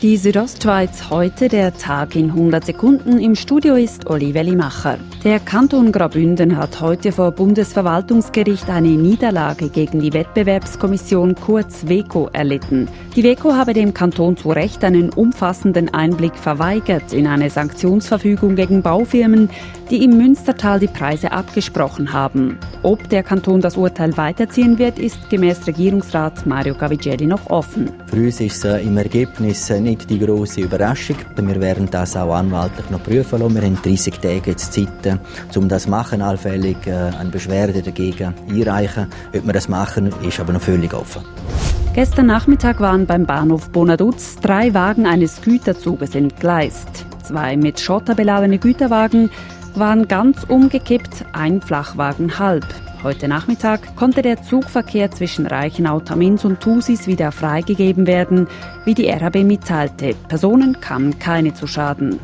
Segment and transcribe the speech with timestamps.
[0.00, 3.18] Die Südostschweiz heute, der Tag in 100 Sekunden.
[3.18, 4.96] Im Studio ist Olive Limacher.
[5.24, 12.86] Der Kanton Graubünden hat heute vor Bundesverwaltungsgericht eine Niederlage gegen die Wettbewerbskommission kurz WECO erlitten.
[13.16, 18.82] Die WECO habe dem Kanton zu Recht einen umfassenden Einblick verweigert in eine Sanktionsverfügung gegen
[18.82, 19.50] Baufirmen,
[19.90, 22.58] die im Münstertal die Preise abgesprochen haben.
[22.82, 27.90] Ob der Kanton das Urteil weiterziehen wird, ist gemäß Regierungsrat Mario Gavigelli noch offen.
[28.06, 31.16] Für uns ist es im Ergebnis nicht die große Überraschung.
[31.36, 33.54] Wir werden das auch anwaltlich noch prüfen lassen.
[33.54, 35.18] Wir haben 30 Tage jetzt Zeit,
[35.56, 39.06] um das zu machen, allfällig äh, eine Beschwerde dagegen einreichen.
[39.34, 41.22] Ob wir das machen, ist aber noch völlig offen.
[41.94, 47.06] Gestern Nachmittag waren beim Bahnhof Bonaduz drei Wagen eines Güterzuges entgleist.
[47.24, 49.30] Zwei mit Schotter beladene Güterwagen
[49.78, 52.66] waren ganz umgekippt, ein Flachwagen halb.
[53.02, 58.48] Heute Nachmittag konnte der Zugverkehr zwischen Reichenau, Tamins und Thusis wieder freigegeben werden,
[58.84, 60.14] wie die RHB mitteilte.
[60.28, 62.18] Personen kamen keine zu Schaden.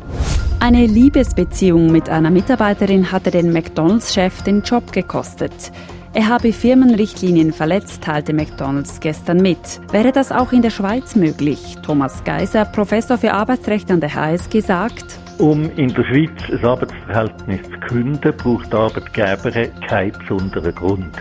[0.59, 5.71] Eine Liebesbeziehung mit einer Mitarbeiterin hatte den McDonalds-Chef den Job gekostet.
[6.13, 9.81] Er habe Firmenrichtlinien verletzt, teilte McDonalds gestern mit.
[9.91, 11.75] Wäre das auch in der Schweiz möglich?
[11.83, 17.61] Thomas Geiser, Professor für Arbeitsrecht an der HSG, sagt, um in der Schweiz ein Arbeitsverhältnis
[17.63, 19.51] zu künden, braucht der Arbeitgeber
[19.87, 21.15] keinen besonderen Grund.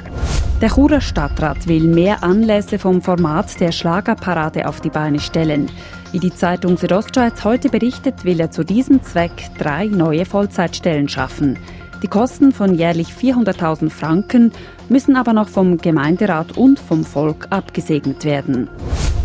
[0.61, 5.71] Der Churer Stadtrat will mehr Anlässe vom Format der Schlagerparade auf die Beine stellen.
[6.13, 11.59] Wie die Zeitung Südostschweiz heute berichtet, will er zu diesem Zweck drei neue Vollzeitstellen schaffen.
[12.03, 14.53] Die Kosten von jährlich 400.000 Franken
[14.89, 18.69] müssen aber noch vom Gemeinderat und vom Volk abgesegnet werden.